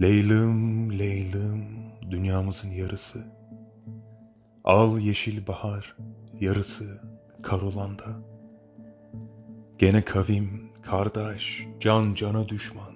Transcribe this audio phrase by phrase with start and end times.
[0.00, 1.64] Leylım, leylım,
[2.10, 3.24] dünyamızın yarısı.
[4.64, 5.96] Al yeşil bahar,
[6.40, 7.00] yarısı
[7.42, 8.04] kar olanda.
[9.78, 12.94] Gene kavim, kardeş, can cana düşman.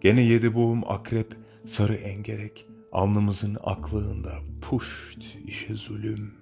[0.00, 1.36] Gene yedi boğum akrep,
[1.66, 2.66] sarı engerek.
[2.92, 6.34] Alnımızın aklığında puşt işe zulüm.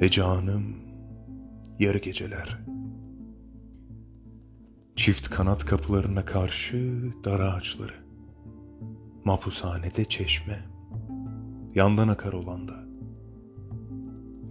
[0.00, 0.76] Ve canım,
[1.78, 2.71] yarı geceler.
[4.96, 7.92] Çift kanat kapılarına karşı dar ağaçları.
[9.24, 10.64] Mahpushanede çeşme.
[11.74, 12.84] Yandan akar olanda.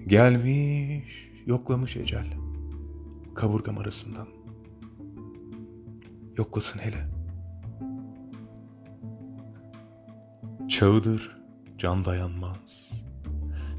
[0.07, 2.27] Gelmiş, yoklamış ecel.
[3.35, 4.27] Kaburgam arasından.
[6.37, 7.07] Yoklasın hele.
[10.69, 11.37] Çağıdır,
[11.77, 12.91] can dayanmaz.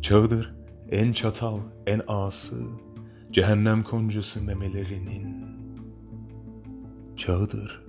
[0.02, 0.54] Çağıdır,
[0.90, 2.62] en çatal, en ağası,
[3.30, 5.41] cehennem koncası memelerinin.
[7.16, 7.82] Çağıdır,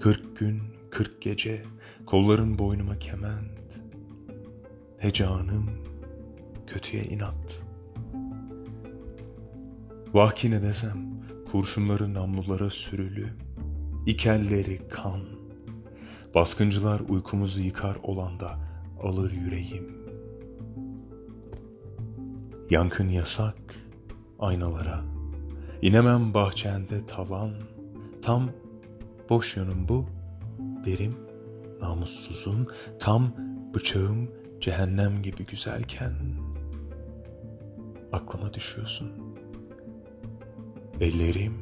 [0.00, 1.62] kırk gün, kırk gece,
[2.06, 3.80] kolların boynuma kement.
[4.98, 5.70] He canım,
[6.66, 7.62] kötüye inat.
[10.14, 11.08] Vah ki ne desem,
[11.50, 13.28] kurşunları namlulara sürülü,
[14.06, 15.20] ikelleri kan.
[16.34, 18.58] Baskıncılar uykumuzu yıkar olanda
[19.02, 19.98] alır yüreğim.
[22.70, 23.74] Yankın yasak
[24.38, 25.04] aynalara,
[25.82, 27.50] inemem bahçende tavan,
[28.22, 28.50] tam
[29.28, 30.06] boş yanım bu,
[30.84, 31.16] derim
[31.80, 33.32] namussuzun, tam
[33.74, 36.12] bıçağım cehennem gibi güzelken,
[38.12, 39.12] aklıma düşüyorsun.
[41.00, 41.54] Ellerim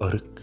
[0.00, 0.42] arık.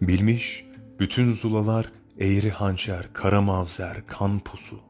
[0.00, 0.66] Bilmiş
[1.00, 1.86] bütün zulalar
[2.18, 4.80] eğri hançer, kara mavzer, kan pusu.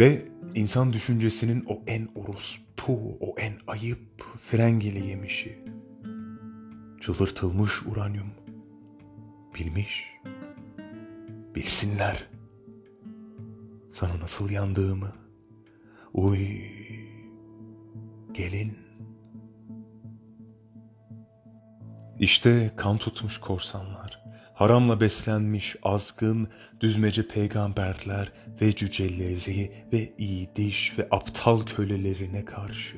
[0.00, 2.65] Ve insan düşüncesinin o en orospu,
[3.20, 5.64] o en ayıp frengeli yemişi.
[7.00, 8.30] Cılırtılmış uranyum.
[9.54, 10.14] Bilmiş.
[11.54, 12.28] Bilsinler.
[13.90, 15.12] Sana nasıl yandığımı.
[16.14, 16.48] Uy.
[18.32, 18.78] Gelin.
[22.18, 24.24] İşte kan tutmuş korsanlar,
[24.56, 26.48] haramla beslenmiş azgın,
[26.80, 32.96] düzmece peygamberler ve cüceleri ve iyi diş ve aptal kölelerine karşı.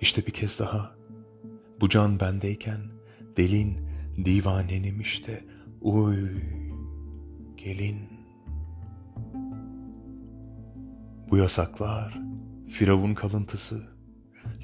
[0.00, 0.96] İşte bir kez daha,
[1.80, 2.80] bu can bendeyken,
[3.36, 3.88] delin,
[4.24, 5.44] divanenim işte,
[5.80, 6.30] uy,
[7.56, 8.08] gelin.
[11.30, 12.18] Bu yasaklar,
[12.68, 13.82] Firavun kalıntısı,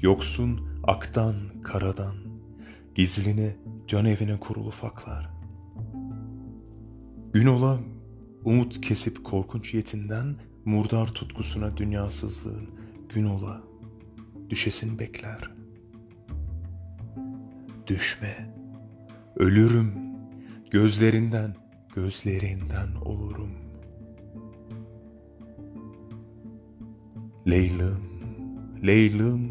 [0.01, 2.32] yoksun aktan karadan,
[2.95, 3.55] gizline
[3.87, 5.29] can evine kurulu faklar.
[7.33, 7.79] Gün ola
[8.43, 12.69] umut kesip korkunç yetinden, murdar tutkusuna dünyasızlığın,
[13.09, 13.63] gün ola
[14.49, 15.51] düşesin bekler.
[17.87, 18.55] Düşme,
[19.35, 19.91] ölürüm,
[20.71, 21.55] gözlerinden,
[21.95, 23.63] gözlerinden olurum.''
[27.47, 28.03] Leylım,
[28.85, 29.49] Leylım,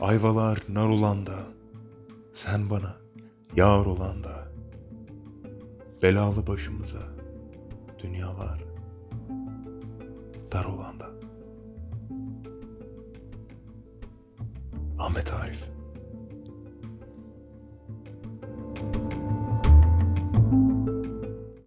[0.00, 1.38] ayvalar nar olanda,
[2.34, 2.96] sen bana
[3.56, 4.48] yar olanda,
[6.02, 7.02] belalı başımıza
[8.02, 8.64] dünyalar
[10.52, 11.10] dar olanda.
[14.98, 15.79] Ahmet Arif